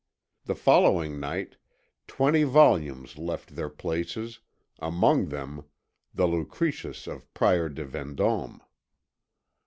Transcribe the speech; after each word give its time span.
The 0.45 0.55
following 0.55 1.19
night 1.19 1.57
twenty 2.07 2.41
volumes 2.41 3.19
left 3.19 3.55
their 3.55 3.69
places, 3.69 4.39
among 4.79 5.27
them 5.27 5.65
the 6.11 6.25
Lucretius 6.27 7.05
of 7.05 7.31
Prior 7.35 7.69
de 7.69 7.85
Vendôme. 7.85 8.61